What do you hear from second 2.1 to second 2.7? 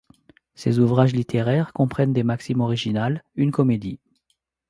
des maximes